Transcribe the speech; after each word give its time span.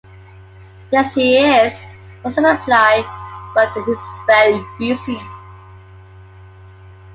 ‘Yes, 0.91 1.13
he 1.13 1.37
is,’ 1.37 1.75
was 2.23 2.33
the 2.35 2.41
reply, 2.41 3.05
‘but 3.53 3.71
he’s 3.85 4.07
very 4.25 4.65
busy'. 4.79 5.21